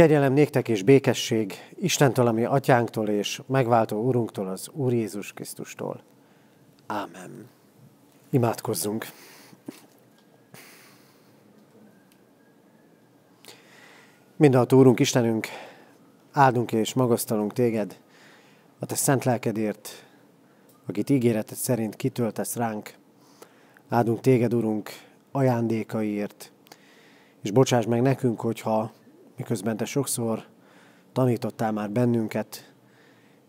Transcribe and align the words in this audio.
Kegyelem 0.00 0.32
néktek 0.32 0.68
és 0.68 0.82
békesség 0.82 1.54
Istentől, 1.74 2.26
ami 2.26 2.44
atyánktól 2.44 3.08
és 3.08 3.42
megváltó 3.46 4.06
Urunktól, 4.06 4.48
az 4.48 4.68
Úr 4.72 4.92
Jézus 4.92 5.32
Krisztustól. 5.32 6.02
Ámen. 6.86 7.48
Imádkozzunk. 8.30 9.06
Mindenható 14.36 14.78
Úrunk, 14.78 15.00
Istenünk, 15.00 15.46
áldunk 16.32 16.72
és 16.72 16.94
magasztalunk 16.94 17.52
Téged, 17.52 17.98
a 18.78 18.86
Te 18.86 18.94
szent 18.94 19.24
lelkedért, 19.24 20.04
akit 20.86 21.10
ígéreted 21.10 21.56
szerint 21.56 21.96
kitöltesz 21.96 22.56
ránk. 22.56 22.94
Áldunk 23.88 24.20
Téged, 24.20 24.54
Urunk, 24.54 24.90
ajándékaiért, 25.32 26.52
és 27.42 27.50
bocsáss 27.50 27.84
meg 27.84 28.02
nekünk, 28.02 28.40
hogyha 28.40 28.92
miközben 29.40 29.76
Te 29.76 29.84
sokszor 29.84 30.44
tanítottál 31.12 31.72
már 31.72 31.90
bennünket, 31.90 32.74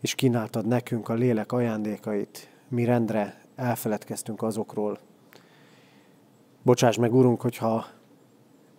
és 0.00 0.14
kínáltad 0.14 0.66
nekünk 0.66 1.08
a 1.08 1.14
lélek 1.14 1.52
ajándékait, 1.52 2.50
mi 2.68 2.84
rendre 2.84 3.40
elfeledkeztünk 3.56 4.42
azokról. 4.42 4.98
Bocsáss 6.62 6.96
meg, 6.96 7.14
Urunk, 7.14 7.40
hogyha 7.40 7.86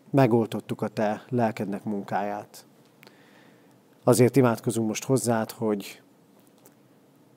megoltottuk 0.09 0.81
a 0.81 0.87
Te 0.87 1.23
lelkednek 1.29 1.83
munkáját. 1.83 2.65
Azért 4.03 4.35
imádkozunk 4.35 4.87
most 4.87 5.03
hozzád, 5.03 5.51
hogy 5.51 6.01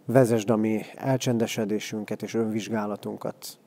vezesd 0.05 0.51
a 0.51 0.57
mi 0.57 0.83
elcsendesedésünket 0.95 2.23
és 2.23 2.35
önvizsgálatunkat, 2.35 3.59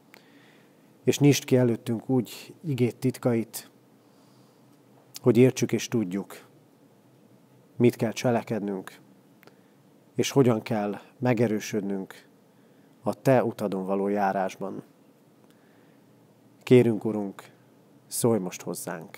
és 1.04 1.20
nyisd 1.20 1.44
ki 1.44 1.58
előttünk 1.58 2.10
úgy 2.10 2.54
igét 2.66 2.96
titkait, 2.96 3.69
hogy 5.20 5.38
értsük 5.38 5.72
és 5.72 5.88
tudjuk, 5.88 6.48
mit 7.76 7.96
kell 7.96 8.12
cselekednünk, 8.12 9.00
és 10.16 10.32
hogyan 10.32 10.62
kell 10.62 11.00
megerősödnünk 11.18 12.28
a 13.04 13.14
Te 13.14 13.44
utadon 13.44 13.86
való 13.86 14.08
járásban. 14.08 14.84
Kérünk, 16.64 17.06
Urunk, 17.06 17.44
szólj 18.08 18.40
most 18.40 18.62
hozzánk. 18.62 19.18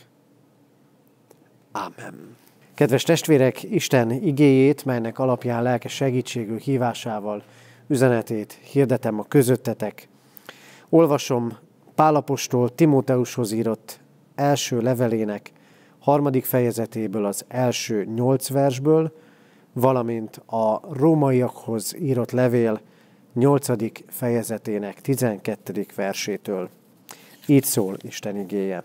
Ámen. 1.71 2.35
Kedves 2.73 3.03
testvérek, 3.03 3.63
Isten 3.63 4.11
igéjét, 4.11 4.85
melynek 4.85 5.19
alapján 5.19 5.63
lelkes 5.63 5.93
segítségül 5.93 6.57
hívásával 6.57 7.43
üzenetét 7.87 8.53
hirdetem 8.53 9.19
a 9.19 9.23
közöttetek. 9.23 10.07
Olvasom 10.89 11.57
Pálapostól 11.95 12.75
Timóteushoz 12.75 13.51
írott 13.51 13.99
első 14.35 14.81
levelének 14.81 15.51
harmadik 16.01 16.45
fejezetéből 16.45 17.25
az 17.25 17.45
első 17.47 18.03
nyolc 18.15 18.49
versből, 18.49 19.11
valamint 19.73 20.35
a 20.35 20.79
rómaiakhoz 20.93 21.95
írott 21.99 22.31
levél 22.31 22.81
nyolcadik 23.33 24.03
fejezetének 24.07 25.01
tizenkettedik 25.01 25.95
versétől. 25.95 26.69
Így 27.45 27.63
szól 27.63 27.97
Isten 28.01 28.37
igéje. 28.37 28.83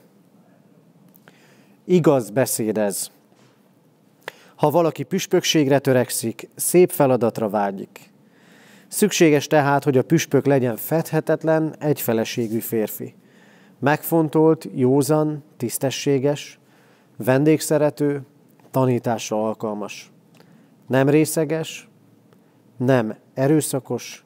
Igaz 1.84 2.30
beszéd 2.30 2.78
ez. 2.78 3.10
Ha 4.54 4.70
valaki 4.70 5.02
püspökségre 5.02 5.78
törekszik, 5.78 6.48
szép 6.54 6.90
feladatra 6.90 7.48
vágyik. 7.48 8.10
Szükséges 8.88 9.46
tehát, 9.46 9.84
hogy 9.84 9.98
a 9.98 10.02
püspök 10.02 10.46
legyen 10.46 10.76
fedhetetlen, 10.76 11.74
egyfeleségű 11.78 12.58
férfi. 12.58 13.14
Megfontolt, 13.78 14.68
józan, 14.74 15.44
tisztességes, 15.56 16.58
vendégszerető, 17.16 18.22
tanításra 18.70 19.46
alkalmas. 19.46 20.12
Nem 20.86 21.08
részeges, 21.08 21.88
nem 22.76 23.16
erőszakos, 23.34 24.24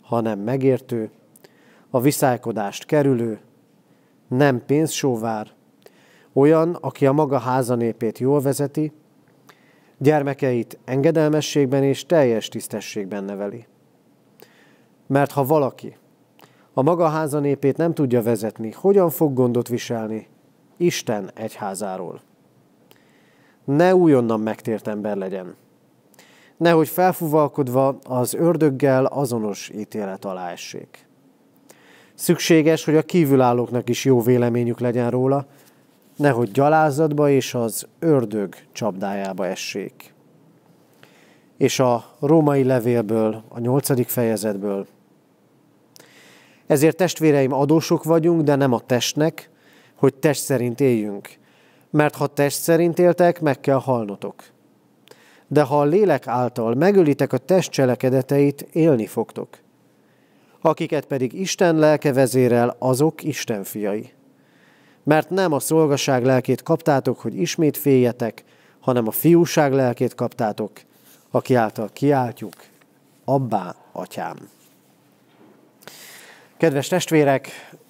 hanem 0.00 0.38
megértő, 0.38 1.10
a 1.90 2.00
viszálykodást 2.00 2.86
kerülő, 2.86 3.40
nem 4.28 4.64
pénzsóvár, 4.64 5.50
olyan, 6.32 6.74
aki 6.74 7.06
a 7.06 7.12
maga 7.12 7.38
házanépét 7.38 8.18
jól 8.18 8.40
vezeti, 8.40 8.92
gyermekeit 9.98 10.78
engedelmességben 10.84 11.82
és 11.82 12.06
teljes 12.06 12.48
tisztességben 12.48 13.24
neveli. 13.24 13.66
Mert 15.06 15.30
ha 15.30 15.44
valaki 15.44 15.96
a 16.72 16.82
maga 16.82 17.08
házanépét 17.08 17.76
nem 17.76 17.94
tudja 17.94 18.22
vezetni, 18.22 18.70
hogyan 18.70 19.10
fog 19.10 19.34
gondot 19.34 19.68
viselni 19.68 20.28
Isten 20.76 21.30
egyházáról? 21.34 22.20
Ne 23.76 23.94
újonnan 23.94 24.40
megtért 24.40 24.88
ember 24.88 25.16
legyen. 25.16 25.54
Nehogy 26.56 26.88
felfúvalkodva 26.88 27.98
az 28.04 28.34
ördöggel 28.34 29.04
azonos 29.04 29.70
ítélet 29.74 30.24
alá 30.24 30.50
essék. 30.50 31.06
Szükséges, 32.14 32.84
hogy 32.84 32.96
a 32.96 33.02
kívülállóknak 33.02 33.88
is 33.88 34.04
jó 34.04 34.20
véleményük 34.22 34.80
legyen 34.80 35.10
róla, 35.10 35.46
nehogy 36.16 36.50
gyalázatba 36.50 37.30
és 37.30 37.54
az 37.54 37.86
ördög 37.98 38.54
csapdájába 38.72 39.46
essék. 39.46 40.14
és 41.56 41.78
a 41.78 42.04
római 42.20 42.64
levélből, 42.64 43.42
a 43.48 43.58
nyolcadik 43.58 44.08
fejezetből. 44.08 44.86
Ezért 46.66 46.96
testvéreim 46.96 47.52
adósok 47.52 48.04
vagyunk, 48.04 48.42
de 48.42 48.54
nem 48.54 48.72
a 48.72 48.80
testnek, 48.80 49.50
hogy 49.94 50.14
test 50.14 50.42
szerint 50.42 50.80
éljünk. 50.80 51.38
Mert 51.90 52.16
ha 52.16 52.26
test 52.26 52.62
szerint 52.62 52.98
éltek, 52.98 53.40
meg 53.40 53.60
kell 53.60 53.78
halnotok. 53.78 54.44
De 55.46 55.62
ha 55.62 55.80
a 55.80 55.84
lélek 55.84 56.26
által 56.26 56.74
megölitek 56.74 57.32
a 57.32 57.38
test 57.38 57.70
cselekedeteit, 57.70 58.60
élni 58.72 59.06
fogtok. 59.06 59.48
Akiket 60.60 61.04
pedig 61.04 61.32
Isten 61.32 61.76
lelke 61.76 62.12
vezérel, 62.12 62.76
azok 62.78 63.22
Isten 63.22 63.64
fiai. 63.64 64.12
Mert 65.02 65.30
nem 65.30 65.52
a 65.52 65.60
szolgaság 65.60 66.24
lelkét 66.24 66.62
kaptátok, 66.62 67.20
hogy 67.20 67.40
ismét 67.40 67.76
féljetek, 67.76 68.44
hanem 68.80 69.06
a 69.06 69.10
fiúság 69.10 69.72
lelkét 69.72 70.14
kaptátok, 70.14 70.70
aki 71.30 71.54
által 71.54 71.88
kiáltjuk, 71.92 72.54
abbá, 73.24 73.74
atyám. 73.92 74.36
Kedves 76.56 76.88
testvérek, 76.88 77.48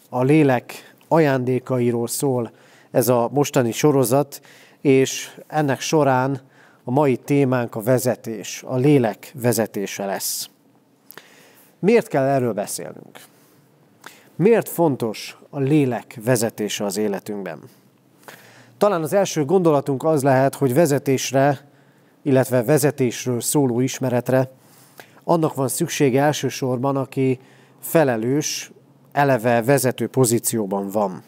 a 0.08 0.22
lélek 0.22 0.94
ajándékairól 1.08 2.08
szól 2.08 2.50
ez 2.90 3.08
a 3.08 3.28
mostani 3.32 3.72
sorozat, 3.72 4.40
és 4.80 5.40
ennek 5.46 5.80
során 5.80 6.40
a 6.84 6.90
mai 6.90 7.16
témánk 7.16 7.74
a 7.74 7.80
vezetés, 7.80 8.62
a 8.66 8.76
lélek 8.76 9.32
vezetése 9.34 10.04
lesz. 10.04 10.48
Miért 11.78 12.08
kell 12.08 12.24
erről 12.24 12.52
beszélnünk? 12.52 13.20
Miért 14.36 14.68
fontos 14.68 15.38
a 15.50 15.58
lélek 15.58 16.18
vezetése 16.24 16.84
az 16.84 16.96
életünkben? 16.96 17.58
Talán 18.78 19.02
az 19.02 19.12
első 19.12 19.44
gondolatunk 19.44 20.04
az 20.04 20.22
lehet, 20.22 20.54
hogy 20.54 20.74
vezetésre, 20.74 21.68
illetve 22.22 22.62
vezetésről 22.62 23.40
szóló 23.40 23.80
ismeretre 23.80 24.50
annak 25.24 25.54
van 25.54 25.68
szüksége 25.68 26.22
elsősorban, 26.22 26.96
aki 26.96 27.40
felelős, 27.80 28.70
eleve 29.12 29.62
vezető 29.62 30.06
pozícióban 30.08 30.90
van. 30.90 31.22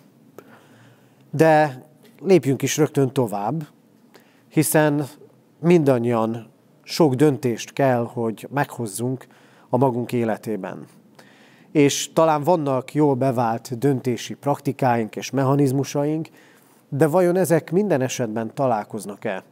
De 1.34 1.82
lépjünk 2.20 2.62
is 2.62 2.76
rögtön 2.76 3.12
tovább, 3.12 3.66
hiszen 4.48 5.06
mindannyian 5.58 6.50
sok 6.82 7.14
döntést 7.14 7.72
kell, 7.72 8.04
hogy 8.12 8.48
meghozzunk 8.50 9.26
a 9.68 9.76
magunk 9.76 10.12
életében. 10.12 10.86
És 11.70 12.12
talán 12.12 12.42
vannak 12.42 12.94
jól 12.94 13.14
bevált 13.14 13.78
döntési 13.78 14.34
praktikáink 14.34 15.16
és 15.16 15.30
mechanizmusaink, 15.30 16.28
de 16.88 17.06
vajon 17.06 17.36
ezek 17.36 17.70
minden 17.70 18.00
esetben 18.00 18.54
találkoznak-e 18.54 19.44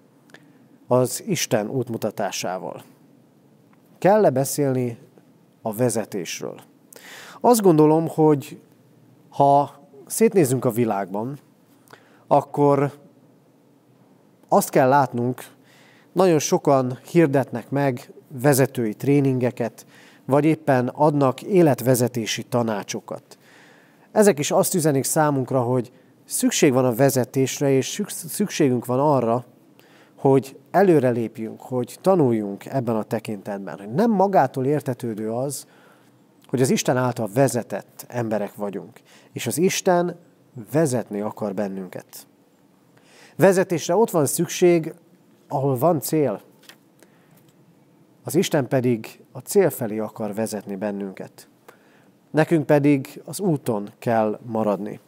az 0.87 1.23
Isten 1.27 1.69
útmutatásával? 1.69 2.83
Kell-e 3.99 4.31
beszélni 4.31 4.99
a 5.63 5.73
vezetésről? 5.73 6.61
Azt 7.41 7.63
gondolom, 7.63 8.09
hogy 8.09 8.61
ha 9.29 9.75
szétnézünk 10.07 10.65
a 10.65 10.71
világban, 10.71 11.39
akkor 12.33 12.93
azt 14.49 14.71
kell 14.71 14.89
látnunk, 14.89 15.45
nagyon 16.13 16.39
sokan 16.39 16.99
hirdetnek 17.11 17.71
meg 17.71 18.13
vezetői 18.29 18.95
tréningeket, 18.95 19.87
vagy 20.25 20.45
éppen 20.45 20.89
adnak 20.89 21.43
életvezetési 21.43 22.43
tanácsokat. 22.43 23.39
Ezek 24.13 24.39
is 24.39 24.51
azt 24.51 24.75
üzenik 24.75 25.05
számunkra, 25.05 25.61
hogy 25.61 25.93
szükség 26.25 26.73
van 26.73 26.85
a 26.85 26.95
vezetésre, 26.95 27.71
és 27.71 28.03
szükségünk 28.07 28.87
van 28.87 29.01
arra, 29.01 29.45
hogy 30.17 30.57
előrelépjünk, 30.71 31.61
hogy 31.61 31.99
tanuljunk 32.01 32.67
ebben 32.67 32.97
a 32.97 33.03
tekintetben. 33.03 33.91
Nem 33.95 34.11
magától 34.11 34.67
értetődő 34.67 35.33
az, 35.33 35.67
hogy 36.49 36.61
az 36.61 36.71
Isten 36.71 36.97
által 36.97 37.29
vezetett 37.35 38.05
emberek 38.09 38.55
vagyunk, 38.55 39.01
és 39.33 39.47
az 39.47 39.59
Isten 39.59 40.17
vezetni 40.73 41.21
akar 41.21 41.55
bennünket. 41.55 42.27
Vezetésre 43.37 43.95
ott 43.95 44.11
van 44.11 44.27
szükség, 44.27 44.95
ahol 45.49 45.79
van 45.79 46.01
cél. 46.01 46.41
Az 48.25 48.35
Isten 48.35 48.69
pedig 48.69 49.21
a 49.33 49.39
cél 49.39 49.71
felé 49.71 49.99
akar 49.99 50.35
vezetni 50.35 50.77
bennünket. 50.77 51.49
Nekünk 52.31 52.67
pedig 52.67 53.23
az 53.25 53.41
úton 53.41 53.89
kell 53.99 54.39
maradni. 54.43 55.01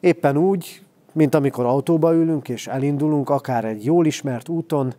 Éppen 0.00 0.36
úgy, 0.36 0.82
mint 1.12 1.34
amikor 1.34 1.64
autóba 1.64 2.14
ülünk 2.14 2.48
és 2.48 2.66
elindulunk, 2.66 3.30
akár 3.30 3.64
egy 3.64 3.84
jól 3.84 4.06
ismert 4.06 4.48
úton, 4.48 4.94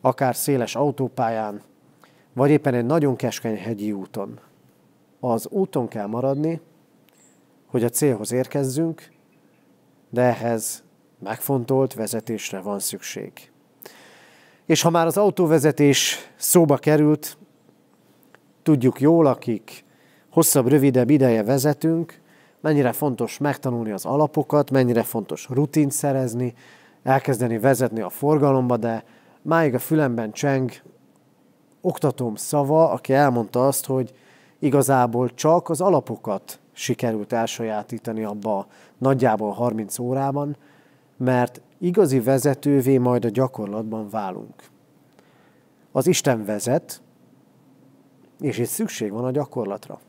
akár 0.00 0.36
széles 0.36 0.74
autópályán, 0.74 1.62
vagy 2.32 2.50
éppen 2.50 2.74
egy 2.74 2.86
nagyon 2.86 3.16
keskeny 3.16 3.56
hegyi 3.56 3.92
úton. 3.92 4.38
Az 5.20 5.48
úton 5.48 5.88
kell 5.88 6.06
maradni, 6.06 6.60
hogy 7.66 7.84
a 7.84 7.88
célhoz 7.88 8.32
érkezzünk, 8.32 9.08
de 10.10 10.22
ehhez 10.22 10.82
megfontolt 11.18 11.94
vezetésre 11.94 12.60
van 12.60 12.78
szükség. 12.78 13.32
És 14.66 14.82
ha 14.82 14.90
már 14.90 15.06
az 15.06 15.16
autóvezetés 15.16 16.30
szóba 16.36 16.76
került, 16.76 17.38
tudjuk 18.62 19.00
jól, 19.00 19.26
akik 19.26 19.84
hosszabb, 20.30 20.68
rövidebb 20.68 21.10
ideje 21.10 21.42
vezetünk, 21.42 22.20
mennyire 22.60 22.92
fontos 22.92 23.38
megtanulni 23.38 23.90
az 23.90 24.04
alapokat, 24.04 24.70
mennyire 24.70 25.02
fontos 25.02 25.48
rutint 25.48 25.92
szerezni, 25.92 26.54
elkezdeni 27.02 27.58
vezetni 27.58 28.00
a 28.00 28.08
forgalomba, 28.08 28.76
de 28.76 29.04
máig 29.42 29.74
a 29.74 29.78
fülemben 29.78 30.32
cseng 30.32 30.70
oktatóm 31.80 32.34
szava, 32.34 32.90
aki 32.90 33.12
elmondta 33.12 33.66
azt, 33.66 33.86
hogy 33.86 34.12
igazából 34.58 35.34
csak 35.34 35.68
az 35.68 35.80
alapokat 35.80 36.60
sikerült 36.80 37.32
elsajátítani 37.32 38.24
abba 38.24 38.66
nagyjából 38.98 39.52
30 39.52 39.98
órában, 39.98 40.56
mert 41.16 41.60
igazi 41.78 42.20
vezetővé 42.20 42.98
majd 42.98 43.24
a 43.24 43.28
gyakorlatban 43.28 44.08
válunk. 44.08 44.54
Az 45.92 46.06
Isten 46.06 46.44
vezet, 46.44 47.02
és 48.40 48.58
itt 48.58 48.66
szükség 48.66 49.12
van 49.12 49.24
a 49.24 49.30
gyakorlatra. 49.30 50.00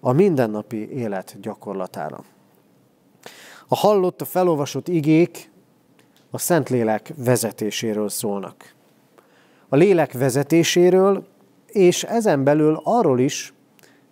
A 0.00 0.12
mindennapi 0.12 0.90
élet 0.90 1.36
gyakorlatára. 1.40 2.24
A 3.68 3.76
hallott, 3.76 4.20
a 4.20 4.24
felolvasott 4.24 4.88
igék 4.88 5.50
a 6.30 6.38
Szentlélek 6.38 7.12
vezetéséről 7.16 8.08
szólnak. 8.08 8.74
A 9.68 9.76
lélek 9.76 10.12
vezetéséről, 10.12 11.26
és 11.66 12.04
ezen 12.04 12.44
belül 12.44 12.80
arról 12.84 13.20
is, 13.20 13.52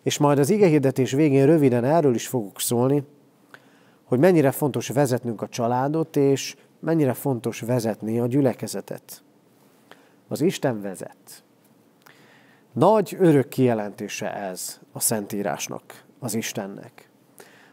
és 0.03 0.19
majd 0.19 0.39
az 0.39 0.51
igehirdetés 0.51 1.13
végén 1.13 1.47
röviden 1.47 1.85
erről 1.85 2.15
is 2.15 2.27
fogok 2.27 2.61
szólni, 2.61 3.05
hogy 4.05 4.19
mennyire 4.19 4.51
fontos 4.51 4.89
vezetnünk 4.89 5.43
a 5.43 5.49
családot, 5.49 6.17
és 6.17 6.57
mennyire 6.81 7.13
fontos 7.13 7.61
vezetni 7.61 8.19
a 8.19 8.27
gyülekezetet. 8.27 9.23
Az 10.29 10.41
Isten 10.41 10.81
vezet. 10.81 11.45
Nagy 12.73 13.17
örök 13.19 13.49
kijelentése 13.49 14.35
ez 14.35 14.81
a 14.93 15.01
Szentírásnak, 15.01 16.05
az 16.19 16.35
Istennek. 16.35 17.11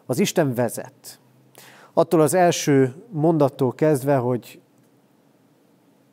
Az 0.06 0.20
Isten 0.20 0.54
vezet. 0.54 1.20
Attól 1.94 2.22
az 2.22 2.34
első 2.34 2.96
mondattól 3.10 3.74
kezdve, 3.74 4.16
hogy 4.16 4.62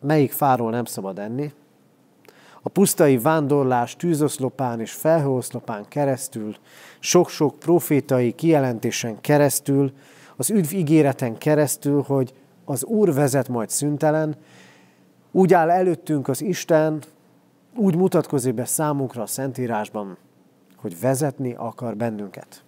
melyik 0.00 0.32
fáról 0.32 0.70
nem 0.70 0.84
szabad 0.84 1.18
enni, 1.18 1.52
a 2.66 2.68
pusztai 2.68 3.18
vándorlás 3.18 3.96
tűzoszlopán 3.96 4.80
és 4.80 4.92
felhőoszlopán 4.92 5.84
keresztül, 5.88 6.56
sok-sok 6.98 7.58
profétai 7.58 8.32
kijelentésen 8.32 9.20
keresztül, 9.20 9.92
az 10.36 10.50
üdv 10.50 10.72
ígéreten 10.74 11.38
keresztül, 11.38 12.02
hogy 12.02 12.34
az 12.64 12.84
Úr 12.84 13.14
vezet 13.14 13.48
majd 13.48 13.70
szüntelen, 13.70 14.36
úgy 15.32 15.54
áll 15.54 15.70
előttünk 15.70 16.28
az 16.28 16.42
Isten, 16.42 16.98
úgy 17.76 17.96
mutatkozik 17.96 18.54
be 18.54 18.64
számunkra 18.64 19.22
a 19.22 19.26
Szentírásban, 19.26 20.16
hogy 20.76 21.00
vezetni 21.00 21.54
akar 21.58 21.96
bennünket. 21.96 22.64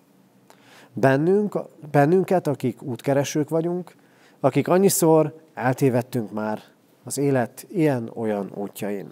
Bennünk, 0.93 1.59
bennünket, 1.91 2.47
akik 2.47 2.83
útkeresők 2.83 3.49
vagyunk, 3.49 3.95
akik 4.41 4.69
annyiszor 4.69 5.41
eltévedtünk 5.55 6.33
már 6.33 6.61
az 7.05 7.19
élet 7.19 7.67
ilyen-olyan 7.71 8.50
útjain. 8.55 9.09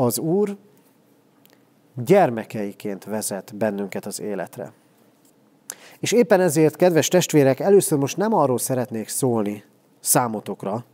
Az 0.00 0.18
Úr 0.18 0.56
gyermekeiként 1.94 3.04
vezet 3.04 3.56
bennünket 3.56 4.06
az 4.06 4.20
életre. 4.20 4.72
És 5.98 6.12
éppen 6.12 6.40
ezért, 6.40 6.76
kedves 6.76 7.08
testvérek, 7.08 7.60
először 7.60 7.98
most 7.98 8.16
nem 8.16 8.34
arról 8.34 8.58
szeretnék 8.58 9.08
szólni 9.08 9.64
számotokra, 10.00 10.84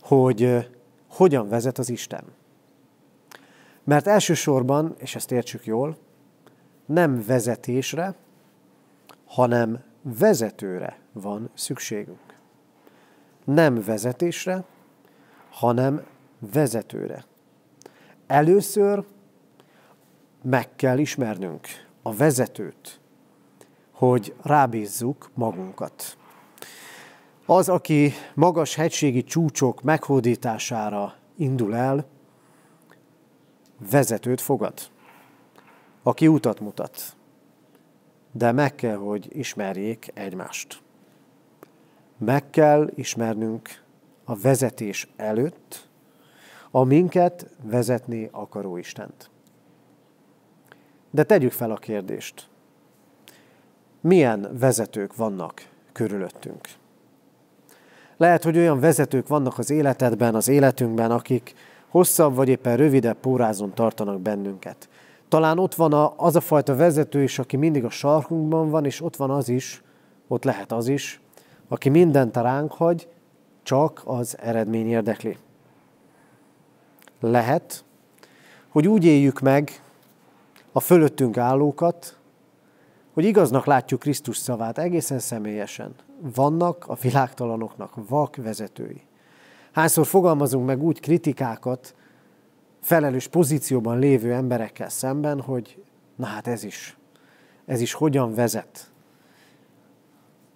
hogy 0.00 0.68
hogyan 1.08 1.48
vezet 1.48 1.78
az 1.78 1.88
Isten. 1.88 2.24
Mert 3.84 4.06
elsősorban, 4.06 4.94
és 4.98 5.14
ezt 5.14 5.32
értsük 5.32 5.64
jól, 5.64 5.96
nem 6.86 7.24
vezetésre, 7.26 8.14
hanem 9.26 9.82
vezetőre 10.02 10.98
van 11.12 11.50
szükségünk. 11.54 12.38
Nem 13.44 13.82
vezetésre, 13.84 14.64
hanem 15.50 16.06
vezetőre. 16.52 17.28
Először 18.30 19.04
meg 20.42 20.76
kell 20.76 20.98
ismernünk 20.98 21.66
a 22.02 22.14
vezetőt, 22.14 23.00
hogy 23.90 24.34
rábízzuk 24.42 25.30
magunkat. 25.34 26.16
Az, 27.46 27.68
aki 27.68 28.12
magas 28.34 28.74
hegységi 28.74 29.24
csúcsok 29.24 29.82
meghódítására 29.82 31.14
indul 31.36 31.76
el, 31.76 32.06
vezetőt 33.90 34.40
fogad, 34.40 34.74
aki 36.02 36.28
utat 36.28 36.60
mutat. 36.60 37.16
De 38.32 38.52
meg 38.52 38.74
kell, 38.74 38.96
hogy 38.96 39.36
ismerjék 39.36 40.10
egymást. 40.14 40.82
Meg 42.18 42.50
kell 42.50 42.90
ismernünk 42.94 43.82
a 44.24 44.36
vezetés 44.36 45.08
előtt 45.16 45.89
a 46.70 46.84
minket 46.84 47.46
vezetni 47.62 48.28
akaró 48.32 48.76
Istent. 48.76 49.30
De 51.10 51.22
tegyük 51.22 51.52
fel 51.52 51.70
a 51.70 51.76
kérdést. 51.76 52.48
Milyen 54.00 54.48
vezetők 54.58 55.16
vannak 55.16 55.68
körülöttünk? 55.92 56.68
Lehet, 58.16 58.44
hogy 58.44 58.56
olyan 58.56 58.80
vezetők 58.80 59.28
vannak 59.28 59.58
az 59.58 59.70
életedben, 59.70 60.34
az 60.34 60.48
életünkben, 60.48 61.10
akik 61.10 61.54
hosszabb 61.88 62.34
vagy 62.34 62.48
éppen 62.48 62.76
rövidebb 62.76 63.16
pórázon 63.16 63.74
tartanak 63.74 64.20
bennünket. 64.20 64.88
Talán 65.28 65.58
ott 65.58 65.74
van 65.74 66.12
az 66.16 66.36
a 66.36 66.40
fajta 66.40 66.76
vezető 66.76 67.22
is, 67.22 67.38
aki 67.38 67.56
mindig 67.56 67.84
a 67.84 67.90
sarkunkban 67.90 68.70
van, 68.70 68.84
és 68.84 69.00
ott 69.00 69.16
van 69.16 69.30
az 69.30 69.48
is, 69.48 69.82
ott 70.28 70.44
lehet 70.44 70.72
az 70.72 70.88
is, 70.88 71.20
aki 71.68 71.88
mindent 71.88 72.36
ránk 72.36 72.72
hagy, 72.72 73.08
csak 73.62 74.02
az 74.04 74.36
eredmény 74.40 74.88
érdekli. 74.88 75.36
Lehet, 77.20 77.84
hogy 78.68 78.88
úgy 78.88 79.04
éljük 79.04 79.40
meg 79.40 79.82
a 80.72 80.80
fölöttünk 80.80 81.36
állókat, 81.36 82.18
hogy 83.12 83.24
igaznak 83.24 83.64
látjuk 83.64 84.00
Krisztus 84.00 84.36
szavát 84.36 84.78
egészen 84.78 85.18
személyesen. 85.18 85.94
Vannak 86.34 86.84
a 86.88 86.94
világtalanoknak 86.94 87.92
vak 88.08 88.36
vezetői. 88.36 89.00
Hányszor 89.72 90.06
fogalmazunk 90.06 90.66
meg 90.66 90.82
úgy 90.82 91.00
kritikákat 91.00 91.94
felelős 92.80 93.26
pozícióban 93.28 93.98
lévő 93.98 94.32
emberekkel 94.32 94.88
szemben, 94.88 95.40
hogy 95.40 95.82
na 96.16 96.26
hát 96.26 96.46
ez 96.46 96.64
is, 96.64 96.96
ez 97.66 97.80
is 97.80 97.92
hogyan 97.92 98.34
vezet. 98.34 98.90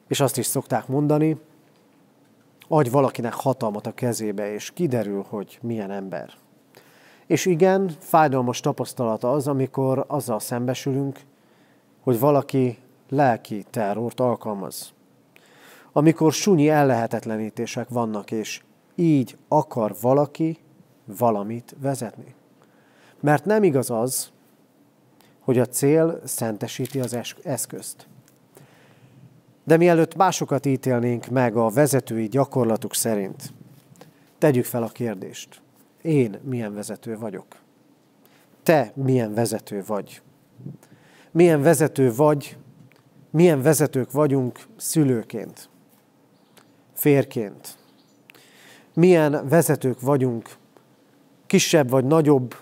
És 0.08 0.20
azt 0.20 0.38
is 0.38 0.46
szokták 0.46 0.86
mondani, 0.86 1.36
adj 2.68 2.88
valakinek 2.88 3.32
hatalmat 3.32 3.86
a 3.86 3.94
kezébe, 3.94 4.52
és 4.52 4.70
kiderül, 4.70 5.24
hogy 5.28 5.58
milyen 5.62 5.90
ember. 5.90 6.32
És 7.26 7.46
igen, 7.46 7.90
fájdalmas 7.98 8.60
tapasztalata 8.60 9.32
az, 9.32 9.48
amikor 9.48 10.04
azzal 10.08 10.40
szembesülünk, 10.40 11.20
hogy 12.02 12.18
valaki 12.18 12.78
lelki 13.08 13.64
terrort 13.70 14.20
alkalmaz. 14.20 14.92
Amikor 15.92 16.32
sunyi 16.32 16.68
ellehetetlenítések 16.68 17.88
vannak, 17.88 18.30
és 18.30 18.62
így 18.94 19.36
akar 19.48 19.94
valaki 20.00 20.58
valamit 21.04 21.76
vezetni. 21.80 22.34
Mert 23.20 23.44
nem 23.44 23.62
igaz 23.62 23.90
az, 23.90 24.30
hogy 25.40 25.58
a 25.58 25.66
cél 25.66 26.20
szentesíti 26.24 27.00
az 27.00 27.16
eszközt. 27.42 28.06
De 29.64 29.76
mielőtt 29.76 30.16
másokat 30.16 30.66
ítélnénk 30.66 31.26
meg 31.26 31.56
a 31.56 31.68
vezetői 31.68 32.28
gyakorlatuk 32.28 32.94
szerint, 32.94 33.52
tegyük 34.38 34.64
fel 34.64 34.82
a 34.82 34.88
kérdést. 34.88 35.62
Én 36.04 36.38
milyen 36.42 36.74
vezető 36.74 37.18
vagyok? 37.18 37.46
Te 38.62 38.92
milyen 38.94 39.34
vezető 39.34 39.82
vagy? 39.86 40.22
Milyen 41.30 41.62
vezető 41.62 42.14
vagy? 42.14 42.56
Milyen 43.30 43.62
vezetők 43.62 44.12
vagyunk 44.12 44.60
szülőként, 44.76 45.68
férként? 46.92 47.78
Milyen 48.94 49.48
vezetők 49.48 50.00
vagyunk 50.00 50.56
kisebb 51.46 51.90
vagy 51.90 52.04
nagyobb 52.04 52.54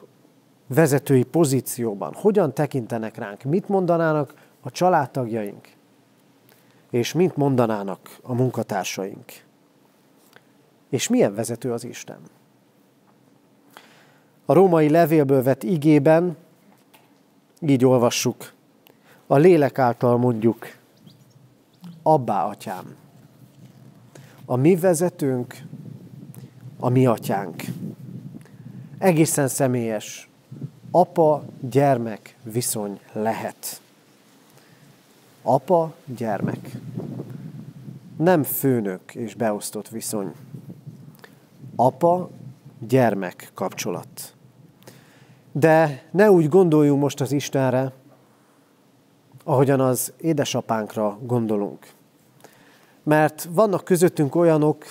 vezetői 0.66 1.24
pozícióban? 1.24 2.14
Hogyan 2.14 2.54
tekintenek 2.54 3.16
ránk? 3.16 3.42
Mit 3.42 3.68
mondanának 3.68 4.34
a 4.60 4.70
családtagjaink? 4.70 5.68
És 6.90 7.12
mit 7.12 7.36
mondanának 7.36 8.18
a 8.22 8.34
munkatársaink? 8.34 9.24
És 10.88 11.08
milyen 11.08 11.34
vezető 11.34 11.72
az 11.72 11.84
Isten? 11.84 12.20
A 14.44 14.52
római 14.52 14.88
levélből 14.88 15.42
vett 15.42 15.62
igében 15.62 16.36
így 17.60 17.84
olvassuk. 17.84 18.52
A 19.26 19.36
lélek 19.36 19.78
által 19.78 20.16
mondjuk, 20.16 20.66
abbá 22.02 22.44
atyám. 22.44 22.94
A 24.44 24.56
mi 24.56 24.76
vezetőnk, 24.76 25.62
a 26.78 26.88
mi 26.88 27.06
atyánk. 27.06 27.62
Egészen 28.98 29.48
személyes. 29.48 30.28
Apa-gyermek 30.90 32.36
viszony 32.42 33.00
lehet. 33.12 33.80
Apa-gyermek. 35.42 36.70
Nem 38.16 38.42
főnök 38.42 39.14
és 39.14 39.34
beosztott 39.34 39.88
viszony. 39.88 40.32
Apa-gyermek 42.82 43.50
kapcsolat. 43.54 44.34
De 45.52 46.02
ne 46.10 46.30
úgy 46.30 46.48
gondoljunk 46.48 47.00
most 47.00 47.20
az 47.20 47.32
Istenre, 47.32 47.92
ahogyan 49.44 49.80
az 49.80 50.12
édesapánkra 50.16 51.18
gondolunk. 51.22 51.86
Mert 53.02 53.48
vannak 53.50 53.84
közöttünk 53.84 54.34
olyanok, 54.34 54.84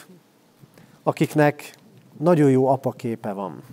akiknek 1.03 1.75
nagyon 2.17 2.50
jó 2.50 2.67
apaképe 2.67 3.33
van. 3.33 3.63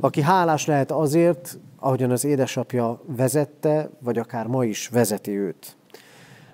Aki 0.00 0.20
hálás 0.20 0.66
lehet 0.66 0.90
azért, 0.90 1.58
ahogyan 1.78 2.10
az 2.10 2.24
édesapja 2.24 3.00
vezette, 3.06 3.90
vagy 4.00 4.18
akár 4.18 4.46
ma 4.46 4.64
is 4.64 4.88
vezeti 4.88 5.38
őt. 5.38 5.76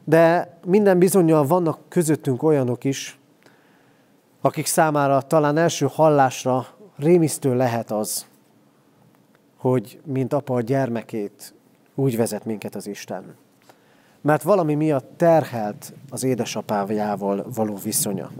De 0.05 0.57
minden 0.67 0.99
bizonyal 0.99 1.47
vannak 1.47 1.79
közöttünk 1.89 2.43
olyanok 2.43 2.85
is, 2.85 3.19
akik 4.45 4.67
számára 4.67 5.23
talán 5.23 5.57
első 5.57 5.87
hallásra 5.91 6.67
rémisztő 6.97 7.57
lehet 7.57 7.91
az, 7.91 8.27
hogy 9.57 10.01
mint 10.05 10.33
apa 10.33 10.55
a 10.55 10.61
gyermekét 10.61 11.55
úgy 11.95 12.17
vezet 12.17 12.45
minket 12.45 12.75
az 12.75 12.87
Isten. 12.87 13.37
Mert 14.21 14.43
valami 14.43 14.75
miatt 14.75 15.11
terhelt 15.17 15.93
az 16.11 16.25
édesapájával 16.25 17.47
való 17.55 17.77
viszonya. 17.77 18.31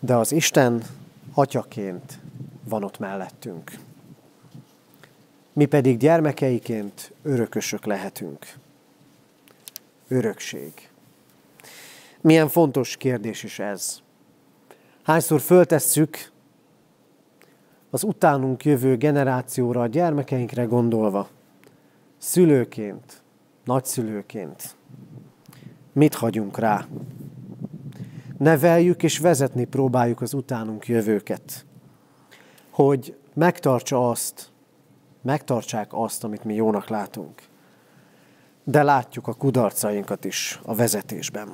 De 0.00 0.16
az 0.16 0.32
Isten 0.32 0.82
atyaként 1.34 2.18
van 2.64 2.84
ott 2.84 2.98
mellettünk. 2.98 3.70
Mi 5.52 5.64
pedig 5.64 5.98
gyermekeiként 5.98 7.12
örökösök 7.22 7.84
lehetünk. 7.84 8.46
Örökség. 10.08 10.89
Milyen 12.20 12.48
fontos 12.48 12.96
kérdés 12.96 13.42
is 13.42 13.58
ez. 13.58 14.00
Hányszor 15.02 15.40
föltesszük 15.40 16.30
az 17.90 18.02
utánunk 18.02 18.64
jövő 18.64 18.96
generációra, 18.96 19.80
a 19.80 19.86
gyermekeinkre 19.86 20.64
gondolva, 20.64 21.28
szülőként, 22.18 23.22
nagyszülőként, 23.64 24.76
mit 25.92 26.14
hagyunk 26.14 26.58
rá? 26.58 26.86
Neveljük 28.38 29.02
és 29.02 29.18
vezetni 29.18 29.64
próbáljuk 29.64 30.20
az 30.20 30.34
utánunk 30.34 30.86
jövőket, 30.86 31.66
hogy 32.70 33.16
megtartsa 33.34 34.08
azt, 34.08 34.50
megtartsák 35.22 35.88
azt, 35.90 36.24
amit 36.24 36.44
mi 36.44 36.54
jónak 36.54 36.88
látunk. 36.88 37.42
De 38.64 38.82
látjuk 38.82 39.26
a 39.26 39.34
kudarcainkat 39.34 40.24
is 40.24 40.60
a 40.64 40.74
vezetésben. 40.74 41.48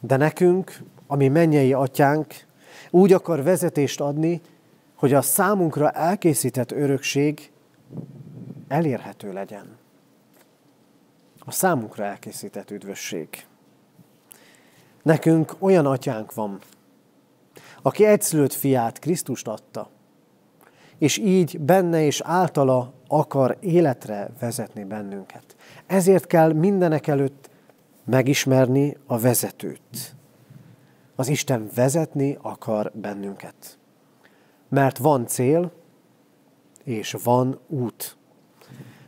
De 0.00 0.16
nekünk, 0.16 0.78
ami 1.06 1.28
mennyei 1.28 1.72
atyánk, 1.72 2.34
úgy 2.90 3.12
akar 3.12 3.42
vezetést 3.42 4.00
adni, 4.00 4.40
hogy 4.94 5.12
a 5.14 5.22
számunkra 5.22 5.90
elkészített 5.90 6.72
örökség 6.72 7.50
elérhető 8.68 9.32
legyen. 9.32 9.76
A 11.38 11.50
számunkra 11.50 12.04
elkészített 12.04 12.70
üdvösség. 12.70 13.28
Nekünk 15.02 15.56
olyan 15.58 15.86
atyánk 15.86 16.34
van, 16.34 16.58
aki 17.82 18.04
egyszülött 18.04 18.52
fiát, 18.52 18.98
Krisztust 18.98 19.48
adta, 19.48 19.90
és 20.98 21.18
így 21.18 21.60
benne 21.60 22.02
és 22.02 22.20
általa 22.24 22.92
akar 23.08 23.56
életre 23.60 24.30
vezetni 24.40 24.84
bennünket. 24.84 25.56
Ezért 25.86 26.26
kell 26.26 26.52
mindenek 26.52 27.06
előtt 27.06 27.50
megismerni 28.08 28.96
a 29.06 29.18
vezetőt. 29.18 30.16
Az 31.16 31.28
Isten 31.28 31.70
vezetni 31.74 32.38
akar 32.42 32.92
bennünket. 32.94 33.78
Mert 34.68 34.98
van 34.98 35.26
cél, 35.26 35.72
és 36.84 37.16
van 37.22 37.58
út. 37.66 38.16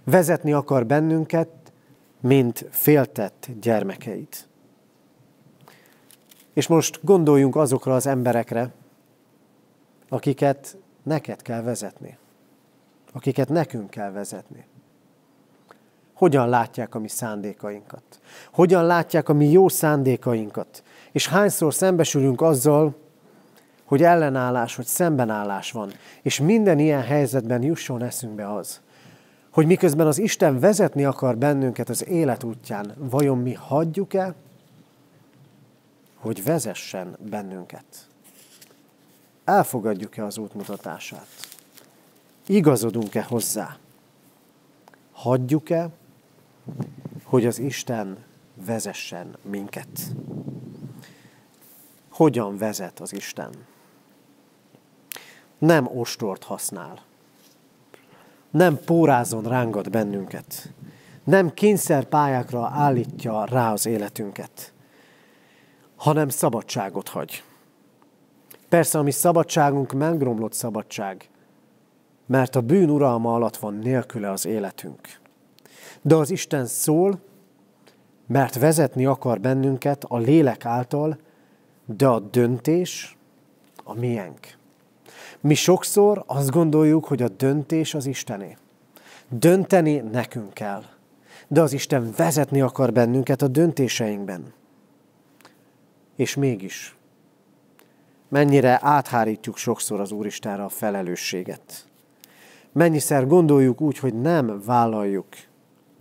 Vezetni 0.04 0.52
akar 0.52 0.86
bennünket, 0.86 1.48
mint 2.20 2.66
féltett 2.70 3.48
gyermekeit. 3.60 4.48
És 6.52 6.66
most 6.66 7.00
gondoljunk 7.02 7.56
azokra 7.56 7.94
az 7.94 8.06
emberekre, 8.06 8.72
akiket 10.08 10.76
neked 11.02 11.42
kell 11.42 11.62
vezetni. 11.62 12.18
Akiket 13.12 13.48
nekünk 13.48 13.90
kell 13.90 14.10
vezetni. 14.10 14.66
Hogyan 16.20 16.48
látják 16.48 16.94
a 16.94 16.98
mi 16.98 17.08
szándékainkat? 17.08 18.02
Hogyan 18.52 18.84
látják 18.84 19.28
a 19.28 19.32
mi 19.32 19.50
jó 19.50 19.68
szándékainkat? 19.68 20.82
És 21.12 21.28
hányszor 21.28 21.74
szembesülünk 21.74 22.40
azzal, 22.40 22.96
hogy 23.84 24.02
ellenállás, 24.02 24.76
hogy 24.76 24.84
szembenállás 24.86 25.72
van. 25.72 25.92
És 26.22 26.40
minden 26.40 26.78
ilyen 26.78 27.02
helyzetben 27.02 27.62
jusson 27.62 28.02
eszünkbe 28.02 28.54
az, 28.54 28.80
hogy 29.50 29.66
miközben 29.66 30.06
az 30.06 30.18
Isten 30.18 30.58
vezetni 30.58 31.04
akar 31.04 31.36
bennünket 31.36 31.88
az 31.88 32.06
élet 32.06 32.44
útján, 32.44 32.94
vajon 32.96 33.38
mi 33.38 33.52
hagyjuk-e, 33.52 34.34
hogy 36.14 36.44
vezessen 36.44 37.16
bennünket? 37.30 38.08
Elfogadjuk-e 39.44 40.24
az 40.24 40.38
útmutatását? 40.38 41.26
Igazodunk-e 42.46 43.22
hozzá? 43.22 43.76
Hagyjuk-e, 45.12 45.90
hogy 47.24 47.46
az 47.46 47.58
Isten 47.58 48.18
vezessen 48.66 49.36
minket? 49.42 49.88
Hogyan 52.10 52.56
vezet 52.56 53.00
az 53.00 53.12
Isten? 53.12 53.50
Nem 55.58 55.86
ostort 55.86 56.44
használ. 56.44 57.02
Nem 58.50 58.78
pórázon 58.84 59.42
rángat 59.42 59.90
bennünket. 59.90 60.72
Nem 61.24 61.54
kényszerpályákra 61.54 62.66
állítja 62.66 63.44
rá 63.44 63.72
az 63.72 63.86
életünket, 63.86 64.72
hanem 65.96 66.28
szabadságot 66.28 67.08
hagy. 67.08 67.42
Persze 68.68 68.98
a 68.98 69.02
mi 69.02 69.10
szabadságunk 69.10 69.92
megromlott 69.92 70.52
szabadság, 70.52 71.28
mert 72.26 72.56
a 72.56 72.60
bűn 72.60 72.90
uralma 72.90 73.34
alatt 73.34 73.56
van 73.56 73.74
nélküle 73.74 74.30
az 74.30 74.46
életünk. 74.46 75.19
De 76.02 76.14
az 76.14 76.30
Isten 76.30 76.66
szól, 76.66 77.20
mert 78.26 78.58
vezetni 78.58 79.06
akar 79.06 79.40
bennünket 79.40 80.04
a 80.08 80.18
lélek 80.18 80.64
által, 80.64 81.18
de 81.84 82.06
a 82.06 82.20
döntés 82.20 83.16
a 83.84 83.94
miénk. 83.94 84.58
Mi 85.40 85.54
sokszor 85.54 86.24
azt 86.26 86.50
gondoljuk, 86.50 87.04
hogy 87.04 87.22
a 87.22 87.28
döntés 87.28 87.94
az 87.94 88.06
Istené. 88.06 88.56
Dönteni 89.28 89.96
nekünk 89.96 90.54
kell. 90.54 90.82
De 91.48 91.60
az 91.60 91.72
Isten 91.72 92.12
vezetni 92.16 92.60
akar 92.60 92.92
bennünket 92.92 93.42
a 93.42 93.48
döntéseinkben. 93.48 94.52
És 96.16 96.34
mégis, 96.34 96.96
mennyire 98.28 98.78
áthárítjuk 98.82 99.56
sokszor 99.56 100.00
az 100.00 100.12
Úristenre 100.12 100.64
a 100.64 100.68
felelősséget. 100.68 101.88
Mennyiszer 102.72 103.26
gondoljuk 103.26 103.80
úgy, 103.80 103.98
hogy 103.98 104.14
nem 104.14 104.62
vállaljuk 104.64 105.26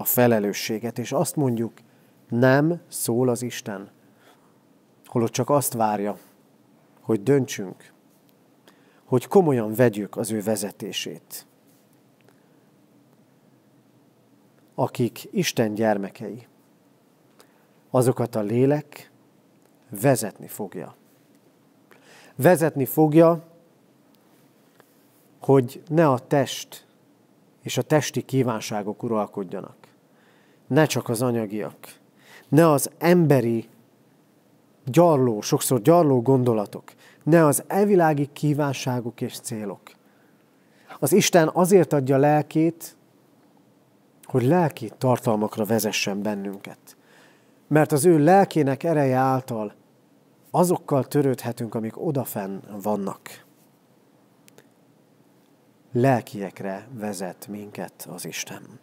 a 0.01 0.03
felelősséget, 0.03 0.99
és 0.99 1.11
azt 1.11 1.35
mondjuk, 1.35 1.73
nem 2.29 2.81
szól 2.87 3.29
az 3.29 3.41
Isten, 3.41 3.89
holott 5.05 5.31
csak 5.31 5.49
azt 5.49 5.73
várja, 5.73 6.17
hogy 7.01 7.23
döntsünk, 7.23 7.93
hogy 9.03 9.27
komolyan 9.27 9.73
vegyük 9.73 10.17
az 10.17 10.31
ő 10.31 10.41
vezetését. 10.41 11.47
Akik 14.75 15.27
Isten 15.31 15.73
gyermekei, 15.73 16.47
azokat 17.89 18.35
a 18.35 18.41
lélek 18.41 19.11
vezetni 19.89 20.47
fogja. 20.47 20.95
Vezetni 22.35 22.85
fogja, 22.85 23.43
hogy 25.39 25.83
ne 25.87 26.09
a 26.09 26.19
test 26.19 26.87
és 27.61 27.77
a 27.77 27.81
testi 27.81 28.21
kívánságok 28.21 29.03
uralkodjanak. 29.03 29.78
Ne 30.69 30.85
csak 30.85 31.09
az 31.09 31.21
anyagiak. 31.21 31.75
Ne 32.49 32.69
az 32.69 32.89
emberi 32.97 33.69
gyarló, 34.85 35.41
sokszor 35.41 35.81
gyarló 35.81 36.21
gondolatok, 36.21 36.83
ne 37.23 37.45
az 37.45 37.63
elvilági 37.67 38.29
kívánságok 38.33 39.21
és 39.21 39.39
célok. 39.39 39.81
Az 40.99 41.13
Isten 41.13 41.49
azért 41.53 41.93
adja 41.93 42.17
lelkét, 42.17 42.95
hogy 44.23 44.43
lelki 44.43 44.91
tartalmakra 44.97 45.65
vezessen 45.65 46.21
bennünket. 46.21 46.97
Mert 47.67 47.91
az 47.91 48.05
ő 48.05 48.17
lelkének 48.23 48.83
ereje 48.83 49.15
által 49.15 49.73
azokkal 50.51 51.03
törődhetünk, 51.03 51.75
amik 51.75 52.05
odafenn 52.05 52.59
vannak. 52.81 53.45
Lelkiekre 55.91 56.87
vezet 56.93 57.47
minket 57.47 58.07
az 58.11 58.25
Isten. 58.25 58.79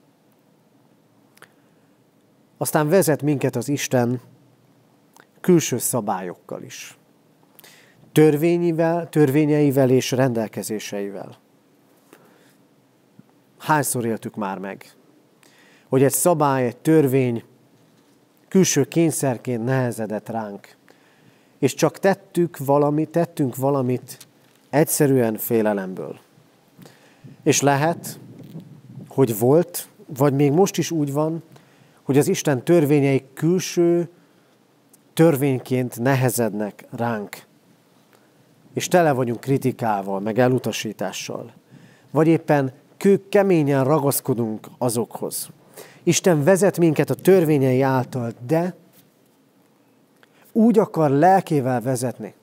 Aztán 2.57 2.89
vezet 2.89 3.23
minket 3.23 3.57
az 3.57 3.69
Isten 3.69 4.21
külső 5.41 5.79
szabályokkal 5.79 6.63
is 6.63 6.99
törvényivel, 8.17 9.09
törvényeivel 9.09 9.91
és 9.91 10.11
rendelkezéseivel. 10.11 11.37
Hányszor 13.59 14.05
éltük 14.05 14.35
már 14.35 14.59
meg, 14.59 14.95
hogy 15.89 16.03
egy 16.03 16.13
szabály, 16.13 16.67
egy 16.67 16.77
törvény 16.77 17.45
külső 18.49 18.85
kényszerként 18.85 19.65
nehezedett 19.65 20.29
ránk, 20.29 20.77
és 21.59 21.75
csak 21.75 21.99
tettük 21.99 22.59
valamit, 22.59 23.09
tettünk 23.09 23.57
valamit 23.57 24.19
egyszerűen 24.71 25.37
félelemből. 25.37 26.19
És 27.43 27.61
lehet, 27.61 28.19
hogy 29.09 29.39
volt, 29.39 29.89
vagy 30.07 30.33
még 30.33 30.53
most 30.53 30.79
is 30.79 30.91
úgy 30.91 31.13
van, 31.13 31.43
hogy 32.07 32.19
az 32.19 32.29
Isten 32.29 32.65
törvényei 32.65 33.25
külső 33.35 34.09
törvényként 35.13 36.01
nehezednek 36.01 36.85
ránk 36.91 37.47
és 38.75 38.89
tele 38.89 39.13
vagyunk 39.13 39.41
kritikával, 39.41 40.21
meg 40.21 40.39
elutasítással. 40.39 41.53
Vagy 42.11 42.27
éppen 42.27 42.73
kők 42.97 43.29
keményen 43.29 43.85
ragaszkodunk 43.85 44.67
azokhoz. 44.79 45.49
Isten 46.03 46.45
vezet 46.45 46.79
minket 46.79 47.11
a 47.11 47.15
törvényei 47.15 47.83
által, 47.83 48.33
de 48.47 48.75
úgy 50.53 50.79
akar 50.79 51.11
lelkével 51.11 51.81
vezetni, 51.81 52.35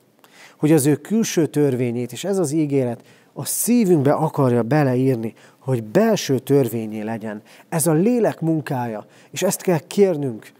hogy 0.58 0.72
az 0.72 0.86
ő 0.86 0.96
külső 0.96 1.46
törvényét, 1.46 2.12
és 2.12 2.24
ez 2.24 2.38
az 2.38 2.52
ígéret, 2.52 3.04
a 3.34 3.46
szívünkbe 3.46 4.14
akarja 4.14 4.64
beleírni, 4.64 5.34
hogy 5.64 5.84
belső 5.84 6.40
törvényé 6.40 7.02
legyen. 7.02 7.42
Ez 7.70 7.88
a 7.88 7.94
lélek 7.94 8.40
munkája, 8.40 9.06
és 9.32 9.42
ezt 9.42 9.62
kell 9.62 9.80
kérnünk, 9.80 10.52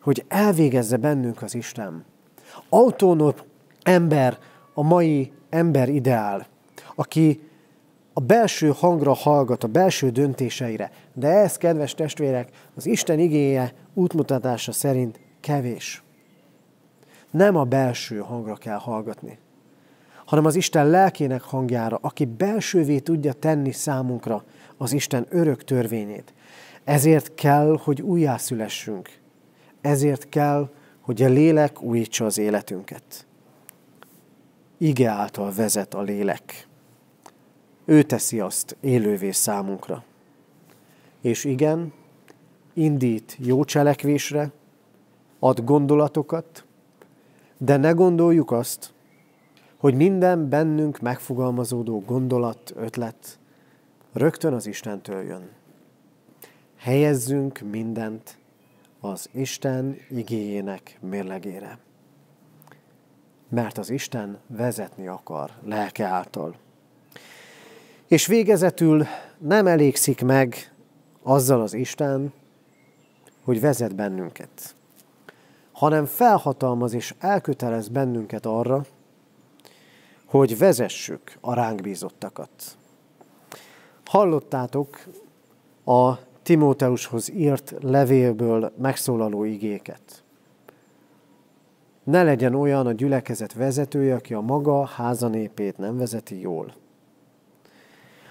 hogy 0.00 0.24
elvégezze 0.28 0.96
bennünk 0.96 1.42
az 1.42 1.54
Isten. 1.54 2.04
Autonóm 2.68 3.34
ember 3.82 4.38
a 4.74 4.82
mai 4.82 5.32
ember 5.50 5.88
ideál, 5.88 6.46
aki 6.94 7.40
a 8.12 8.20
belső 8.20 8.72
hangra 8.76 9.12
hallgat, 9.12 9.64
a 9.64 9.68
belső 9.68 10.10
döntéseire. 10.10 10.90
De 11.14 11.28
ez, 11.28 11.56
kedves 11.56 11.94
testvérek, 11.94 12.48
az 12.74 12.86
Isten 12.86 13.18
igéje 13.18 13.72
útmutatása 13.94 14.72
szerint 14.72 15.20
kevés. 15.40 16.02
Nem 17.30 17.56
a 17.56 17.64
belső 17.64 18.18
hangra 18.18 18.54
kell 18.54 18.78
hallgatni, 18.78 19.38
hanem 20.24 20.44
az 20.44 20.54
Isten 20.54 20.86
lelkének 20.86 21.42
hangjára, 21.42 21.98
aki 22.02 22.24
belsővé 22.24 22.98
tudja 22.98 23.32
tenni 23.32 23.72
számunkra 23.72 24.44
az 24.76 24.92
Isten 24.92 25.26
örök 25.28 25.64
törvényét. 25.64 26.34
Ezért 26.84 27.34
kell, 27.34 27.78
hogy 27.82 28.02
újjászülessünk. 28.02 29.10
Ezért 29.80 30.28
kell, 30.28 30.70
hogy 31.00 31.22
a 31.22 31.28
lélek 31.28 31.82
újítsa 31.82 32.24
az 32.24 32.38
életünket 32.38 33.26
ige 34.82 35.08
által 35.08 35.52
vezet 35.52 35.94
a 35.94 36.02
lélek. 36.02 36.66
Ő 37.84 38.02
teszi 38.02 38.40
azt 38.40 38.76
élővé 38.80 39.30
számunkra. 39.30 40.04
És 41.20 41.44
igen, 41.44 41.92
indít 42.74 43.36
jó 43.38 43.64
cselekvésre, 43.64 44.52
ad 45.38 45.64
gondolatokat, 45.64 46.64
de 47.58 47.76
ne 47.76 47.90
gondoljuk 47.90 48.50
azt, 48.50 48.92
hogy 49.82 49.94
minden 49.94 50.48
bennünk 50.48 51.00
megfogalmazódó 51.00 52.00
gondolat, 52.06 52.72
ötlet 52.76 53.38
rögtön 54.12 54.52
az 54.52 54.66
Istentől 54.66 55.22
jön. 55.22 55.48
Helyezzünk 56.76 57.60
mindent 57.70 58.38
az 59.00 59.28
Isten 59.32 59.96
igéjének 60.10 60.98
mérlegére. 61.00 61.78
mert 63.48 63.78
az 63.78 63.90
Isten 63.90 64.38
vezetni 64.46 65.06
akar 65.06 65.50
lelke 65.64 66.04
által. 66.04 66.56
És 68.06 68.26
végezetül 68.26 69.06
nem 69.38 69.66
elégszik 69.66 70.24
meg 70.24 70.72
azzal 71.22 71.60
az 71.60 71.74
Isten, 71.74 72.32
hogy 73.44 73.60
vezet 73.60 73.94
bennünket, 73.94 74.74
hanem 75.72 76.04
felhatalmaz 76.04 76.92
és 76.92 77.14
elkötelez 77.18 77.88
bennünket 77.88 78.46
arra, 78.46 78.84
hogy 80.32 80.58
vezessük 80.58 81.36
a 81.40 81.54
ránk 81.54 81.80
bízottakat. 81.80 82.50
Hallottátok 84.04 85.04
a 85.84 86.14
Timóteushoz 86.42 87.30
írt 87.30 87.74
levélből 87.80 88.72
megszólaló 88.78 89.44
igéket. 89.44 90.24
Ne 92.04 92.22
legyen 92.22 92.54
olyan 92.54 92.86
a 92.86 92.92
gyülekezet 92.92 93.52
vezetője, 93.52 94.14
aki 94.14 94.34
a 94.34 94.40
maga 94.40 94.84
házanépét 94.84 95.78
nem 95.78 95.96
vezeti 95.96 96.40
jól. 96.40 96.74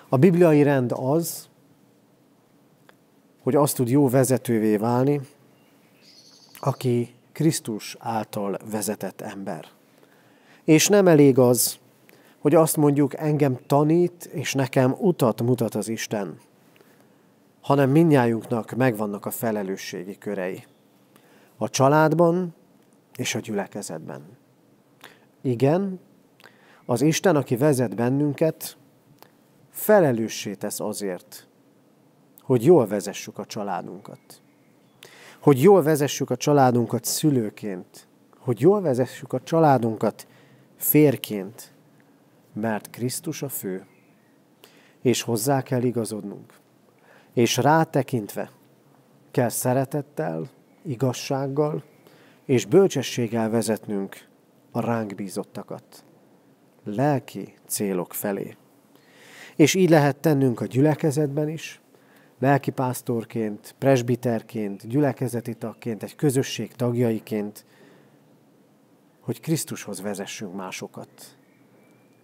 A 0.09 0.17
bibliai 0.17 0.63
rend 0.63 0.91
az, 0.95 1.49
hogy 3.43 3.55
azt 3.55 3.75
tud 3.75 3.89
jó 3.89 4.09
vezetővé 4.09 4.77
válni, 4.77 5.21
aki 6.59 7.15
Krisztus 7.31 7.95
által 7.99 8.57
vezetett 8.71 9.21
ember. 9.21 9.65
És 10.63 10.87
nem 10.87 11.07
elég 11.07 11.37
az, 11.37 11.79
hogy 12.41 12.55
azt 12.55 12.77
mondjuk, 12.77 13.17
engem 13.17 13.59
tanít, 13.67 14.25
és 14.25 14.53
nekem 14.53 14.95
utat 14.99 15.41
mutat 15.41 15.75
az 15.75 15.87
Isten, 15.87 16.39
hanem 17.61 17.89
minnyájunknak 17.89 18.71
megvannak 18.71 19.25
a 19.25 19.31
felelősségi 19.31 20.17
körei. 20.17 20.65
A 21.57 21.69
családban 21.69 22.55
és 23.15 23.35
a 23.35 23.39
gyülekezetben. 23.39 24.21
Igen, 25.41 25.99
az 26.85 27.01
Isten, 27.01 27.35
aki 27.35 27.55
vezet 27.55 27.95
bennünket, 27.95 28.77
felelőssé 29.69 30.53
tesz 30.53 30.79
azért, 30.79 31.47
hogy 32.41 32.65
jól 32.65 32.87
vezessük 32.87 33.37
a 33.37 33.45
családunkat. 33.45 34.19
Hogy 35.39 35.61
jól 35.61 35.83
vezessük 35.83 36.29
a 36.29 36.35
családunkat 36.35 37.05
szülőként. 37.05 38.07
Hogy 38.39 38.59
jól 38.59 38.81
vezessük 38.81 39.33
a 39.33 39.41
családunkat 39.43 40.27
férként. 40.75 41.71
Mert 42.53 42.89
Krisztus 42.89 43.41
a 43.41 43.49
fő. 43.49 43.85
És 45.01 45.21
hozzá 45.21 45.61
kell 45.61 45.83
igazodnunk. 45.83 46.53
És 47.33 47.57
rátekintve 47.57 48.51
kell 49.31 49.49
szeretettel, 49.49 50.49
igazsággal 50.81 51.83
és 52.45 52.65
bölcsességgel 52.65 53.49
vezetnünk 53.49 54.27
a 54.71 54.79
ránk 54.79 55.15
bízottakat. 55.15 56.03
Lelki 56.83 57.53
célok 57.67 58.13
felé. 58.13 58.55
És 59.55 59.73
így 59.73 59.89
lehet 59.89 60.17
tennünk 60.17 60.61
a 60.61 60.65
gyülekezetben 60.65 61.49
is, 61.49 61.81
lelkipásztorként, 62.39 63.75
presbiterként, 63.77 64.87
gyülekezeti 64.87 65.53
tagként, 65.53 66.03
egy 66.03 66.15
közösség 66.15 66.71
tagjaiként, 66.71 67.65
hogy 69.19 69.39
Krisztushoz 69.39 70.01
vezessünk 70.01 70.55
másokat. 70.55 71.37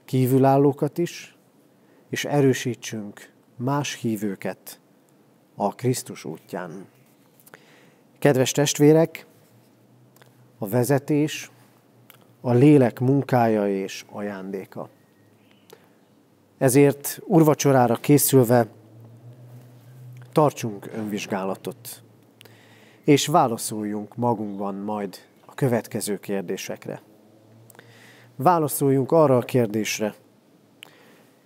Kívülállókat 0.07 0.97
is, 0.97 1.35
és 2.09 2.25
erősítsünk 2.25 3.31
más 3.55 3.93
hívőket 3.93 4.79
a 5.55 5.75
Krisztus 5.75 6.25
útján. 6.25 6.85
Kedves 8.19 8.51
testvérek, 8.51 9.25
a 10.57 10.67
vezetés, 10.67 11.51
a 12.41 12.53
lélek 12.53 12.99
munkája 12.99 13.69
és 13.81 14.05
ajándéka. 14.11 14.89
Ezért 16.57 17.19
urvacsorára 17.25 17.95
készülve 17.95 18.67
tartsunk 20.31 20.89
önvizsgálatot, 20.93 22.03
és 23.03 23.27
válaszoljunk 23.27 24.15
magunkban 24.15 24.75
majd 24.75 25.17
a 25.45 25.53
következő 25.53 26.19
kérdésekre. 26.19 27.01
Válaszoljunk 28.39 29.11
arra 29.11 29.37
a 29.37 29.41
kérdésre, 29.41 30.13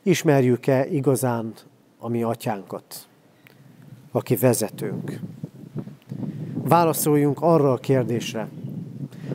ismerjük-e 0.03 0.87
igazán 0.87 1.53
a 1.99 2.07
mi 2.07 2.23
atyánkat, 2.23 3.07
aki 4.11 4.35
vezetőnk. 4.35 5.19
Válaszoljunk 6.53 7.41
arra 7.41 7.71
a 7.71 7.77
kérdésre, 7.77 8.49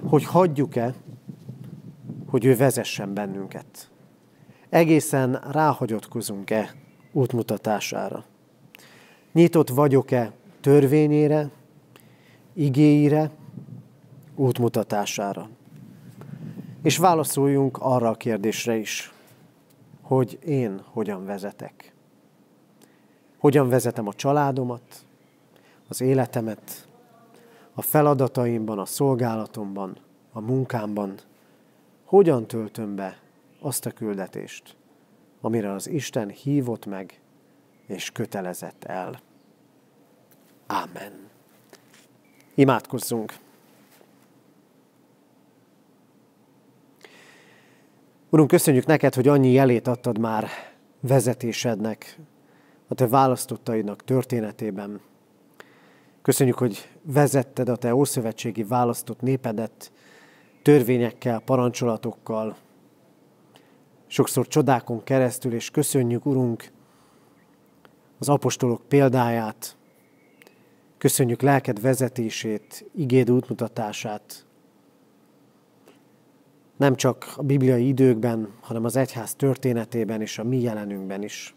hogy 0.09 0.25
hagyjuk-e, 0.25 0.95
hogy 2.27 2.45
ő 2.45 2.57
vezessen 2.57 3.15
bennünket. 3.15 3.91
Egészen 4.69 5.43
ráhagyatkozunk-e 5.51 6.75
útmutatására. 7.13 8.25
Nyitott 9.33 9.69
vagyok-e 9.69 10.33
törvényére, 10.61 11.51
igéire, 12.53 13.31
útmutatására? 14.35 15.49
És 16.87 16.97
válaszoljunk 16.97 17.79
arra 17.81 18.09
a 18.09 18.15
kérdésre 18.15 18.77
is, 18.77 19.13
hogy 20.03 20.39
én 20.45 20.83
hogyan 20.85 21.25
vezetek. 21.25 21.95
Hogyan 23.39 23.69
vezetem 23.69 24.07
a 24.07 24.13
családomat, 24.13 24.83
az 25.89 26.01
életemet, 26.01 26.89
a 27.75 27.83
feladataimban, 27.83 28.79
a 28.79 28.85
szolgálatomban, 28.85 29.97
a 30.33 30.41
munkámban, 30.41 31.15
hogyan 32.05 32.47
töltöm 32.47 32.95
be 32.95 33.19
azt 33.61 33.87
a 33.87 33.91
küldetést, 33.91 34.77
amire 35.41 35.73
az 35.73 35.89
Isten 35.89 36.29
hívott 36.29 36.87
meg 36.87 37.21
és 37.87 38.11
kötelezett 38.11 38.85
el. 38.85 39.21
Amen. 40.67 41.29
Imádkozzunk! 42.55 43.46
Urunk, 48.31 48.49
köszönjük 48.49 48.87
neked, 48.87 49.15
hogy 49.15 49.29
annyi 49.29 49.53
jelét 49.53 49.87
adtad 49.87 50.19
már 50.19 50.49
vezetésednek, 51.01 52.19
a 52.89 52.95
te 52.95 53.09
választottaidnak 53.09 54.05
történetében. 54.05 55.01
Köszönjük, 56.23 56.59
hogy 56.59 56.89
vezetted 57.03 57.69
a 57.69 57.77
te 57.77 57.95
ószövetségi 57.95 58.65
választott 58.65 59.21
népedet 59.21 59.93
törvényekkel, 60.63 61.41
parancsolatokkal, 61.41 62.57
sokszor 64.07 64.49
csodákon 64.49 65.05
keresztül, 65.05 65.53
és 65.55 65.71
köszönjük, 65.71 66.27
Urunk, 66.27 66.71
az 68.19 68.29
apostolok 68.29 68.83
példáját, 68.89 69.77
köszönjük 70.99 71.43
lelked 71.43 71.81
vezetését, 71.81 72.91
igéd 72.95 73.31
útmutatását, 73.31 74.46
nem 76.77 76.95
csak 76.95 77.33
a 77.37 77.43
bibliai 77.43 77.87
időkben, 77.87 78.53
hanem 78.61 78.85
az 78.85 78.97
egyház 78.97 79.35
történetében 79.35 80.21
és 80.21 80.39
a 80.39 80.45
mi 80.45 80.61
jelenünkben 80.61 81.23
is. 81.23 81.55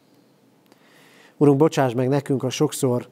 Urunk, 1.38 1.58
bocsáss 1.58 1.94
meg 1.94 2.08
nekünk, 2.08 2.42
ha 2.42 2.50
sokszor 2.50 3.10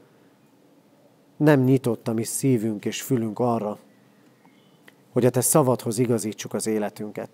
nem 1.37 1.59
nyitott 1.59 2.07
a 2.07 2.13
mi 2.13 2.23
szívünk 2.23 2.85
és 2.85 3.01
fülünk 3.01 3.39
arra, 3.39 3.77
hogy 5.11 5.25
a 5.25 5.29
te 5.29 5.41
szavadhoz 5.41 5.97
igazítsuk 5.97 6.53
az 6.53 6.67
életünket. 6.67 7.29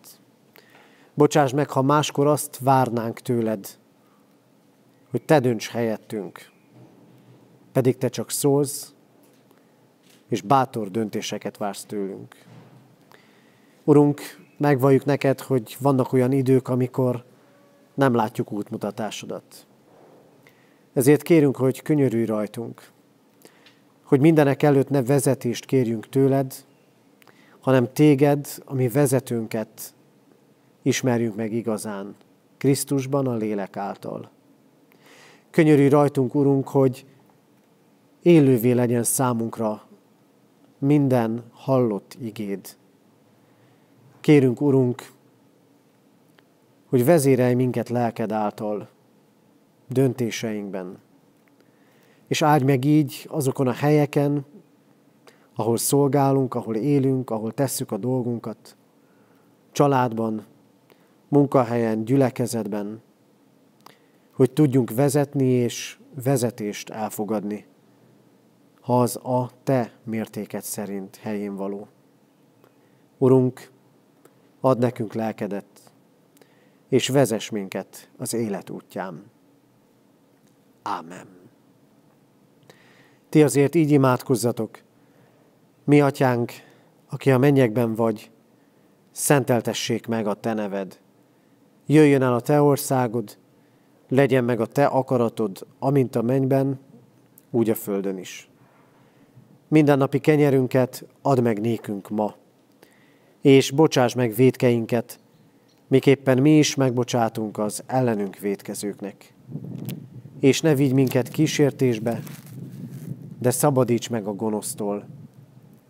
Bocsáss 1.14 1.52
meg, 1.52 1.70
ha 1.70 1.82
máskor 1.82 2.28
azt 2.28 2.60
várnánk 2.60 3.20
tőled, 3.20 3.68
hogy 5.10 5.24
te 5.24 5.40
dönts 5.40 5.70
helyettünk, 5.70 6.52
pedig 7.72 7.98
te 7.98 8.10
csak 8.10 8.32
szólsz, 8.32 8.94
és 10.28 10.42
bátor 10.42 10.92
döntéseket 10.92 11.58
vársz 11.58 11.86
tőlünk. 11.86 12.36
Urunk, 13.84 14.22
megvalljuk 14.58 15.06
neked, 15.06 15.40
hogy 15.40 15.78
vannak 15.80 16.14
olyan 16.14 16.32
idők, 16.32 16.68
amikor 16.68 17.24
nem 17.94 18.14
látjuk 18.16 18.52
útmutatásodat. 18.52 19.68
Ezért 20.94 21.22
kérünk, 21.22 21.56
hogy 21.56 21.82
könyörülj 21.82 22.26
rajtunk, 22.26 22.92
hogy 24.04 24.20
mindenek 24.20 24.64
előtt 24.64 24.90
ne 24.90 25.04
vezetést 25.04 25.66
kérjünk 25.66 26.10
tőled, 26.10 26.54
hanem 27.60 27.94
téged, 27.94 28.48
ami 28.66 28.88
vezetőnket 28.88 29.94
ismerjünk 30.82 31.36
meg 31.36 31.54
igazán, 31.54 32.16
Krisztusban 32.58 33.28
a 33.28 33.36
lélek 33.36 33.78
által. 33.78 34.30
Könyörülj 35.50 35.90
rajtunk, 35.90 36.36
Urunk, 36.36 36.68
hogy 36.68 37.06
élővé 38.22 38.72
legyen 38.72 39.04
számunkra 39.04 39.88
minden 40.78 41.44
hallott 41.52 42.18
igéd. 42.22 42.68
Kérünk, 44.24 44.62
Urunk, 44.62 45.12
hogy 46.90 47.06
vezérelj 47.06 47.54
minket 47.54 47.90
lelked 47.90 48.32
által 48.32 48.90
döntéseinkben, 49.88 50.98
és 52.28 52.42
áldj 52.42 52.64
meg 52.64 52.86
így 52.86 53.28
azokon 53.30 53.68
a 53.68 53.72
helyeken, 53.72 54.46
ahol 55.56 55.78
szolgálunk, 55.78 56.56
ahol 56.56 56.76
élünk, 56.76 57.30
ahol 57.30 57.52
tesszük 57.52 57.92
a 57.92 57.98
dolgunkat, 57.98 58.76
családban, 59.72 60.46
munkahelyen, 61.28 62.06
gyülekezetben, 62.06 63.02
hogy 64.32 64.52
tudjunk 64.52 64.94
vezetni 64.94 65.46
és 65.46 65.98
vezetést 66.24 66.90
elfogadni, 66.90 67.66
ha 68.82 69.02
az 69.02 69.16
a 69.16 69.50
te 69.64 69.92
mértéket 70.04 70.64
szerint 70.64 71.16
helyén 71.16 71.56
való. 71.56 71.88
Urunk, 73.18 73.72
add 74.66 74.80
nekünk 74.80 75.14
lelkedet, 75.14 75.66
és 76.90 77.08
vezess 77.08 77.50
minket 77.50 78.10
az 78.18 78.34
élet 78.34 78.70
útján. 78.70 79.24
Ámen. 80.82 81.28
Ti 83.30 83.44
azért 83.44 83.76
így 83.76 83.92
imádkozzatok. 83.92 84.80
Mi, 85.84 86.02
atyánk, 86.02 86.52
aki 87.10 87.32
a 87.32 87.38
mennyekben 87.38 87.96
vagy, 87.96 88.32
szenteltessék 89.12 90.08
meg 90.08 90.28
a 90.28 90.34
te 90.34 90.54
neved. 90.54 91.00
Jöjjön 91.86 92.22
el 92.22 92.34
a 92.34 92.42
te 92.42 92.62
országod, 92.62 93.38
legyen 94.10 94.44
meg 94.44 94.60
a 94.60 94.66
te 94.66 94.86
akaratod, 94.86 95.68
amint 95.80 96.16
a 96.16 96.22
mennyben, 96.22 96.80
úgy 97.52 97.70
a 97.70 97.76
földön 97.76 98.18
is. 98.18 98.50
Mindennapi 99.68 100.20
kenyerünket 100.20 101.06
add 101.22 101.42
meg 101.42 101.62
nékünk 101.62 102.10
ma, 102.10 102.36
és 103.44 103.72
bocsáss 103.72 104.14
meg 104.14 104.34
védkeinket, 104.34 105.20
miképpen 105.88 106.38
mi 106.42 106.58
is 106.58 106.76
megbocsátunk 106.76 107.58
az 107.58 107.84
ellenünk 107.86 108.38
védkezőknek. 108.38 109.34
És 110.40 110.62
ne 110.62 110.76
vigy 110.76 110.94
minket 110.94 111.28
kísértésbe, 111.28 112.22
de 113.40 113.52
szabadíts 113.52 114.10
meg 114.10 114.28
a 114.28 114.34
gonosztól, 114.34 115.08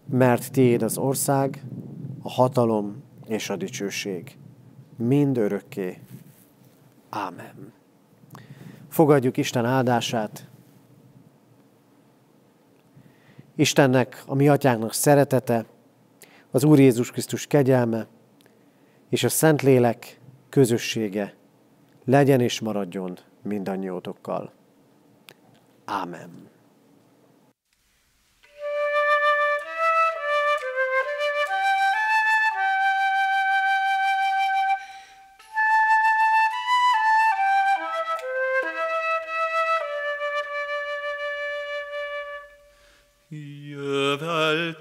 mert 0.09 0.51
tiéd 0.51 0.81
az 0.81 0.97
ország, 0.97 1.63
a 2.21 2.29
hatalom 2.29 3.03
és 3.27 3.49
a 3.49 3.55
dicsőség, 3.55 4.37
mind 4.95 5.37
örökké. 5.37 5.99
Ámen. 7.09 7.73
Fogadjuk 8.89 9.37
Isten 9.37 9.65
áldását. 9.65 10.49
Istennek, 13.55 14.23
a 14.25 14.35
mi 14.35 14.47
atyánknak 14.47 14.93
szeretete, 14.93 15.65
az 16.53 16.63
Úr 16.63 16.79
Jézus 16.79 17.11
Krisztus 17.11 17.47
kegyelme 17.47 18.07
és 19.09 19.23
a 19.23 19.29
Szentlélek 19.29 20.19
közössége 20.49 21.35
legyen 22.05 22.41
és 22.41 22.59
maradjon 22.59 23.17
mindannyiótokkal. 23.41 24.51
Ámen. 25.85 26.52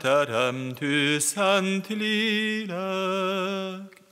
Teremtő 0.03 1.19
szent 1.19 1.88
lélek, 1.88 4.03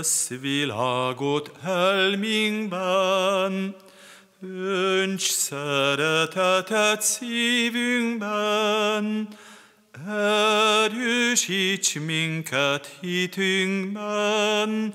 Gerjesz 0.00 0.28
világot 0.40 1.52
helmünkben, 1.62 3.76
Önts 4.42 5.22
szeretetet 5.22 7.02
szívünkben, 7.02 9.28
Erősíts 10.08 11.94
minket 11.94 12.96
hitünkben, 13.00 14.94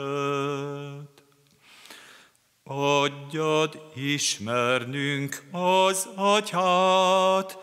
Adjad 2.64 3.82
ismernünk 3.94 5.42
az 5.50 6.08
atyát, 6.14 7.58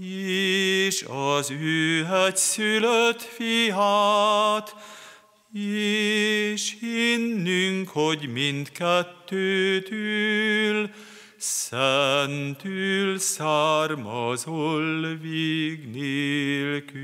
és 0.00 1.04
az 1.08 1.50
ő 1.50 2.06
egyszülött 2.26 3.22
fiát, 3.22 4.74
és 5.52 6.76
hinnünk, 6.80 7.88
hogy 7.88 8.28
mindkettőtől 8.32 10.90
szentül 11.36 13.18
származol 13.18 15.16
vég 15.16 15.90
nélkül. 15.90 16.98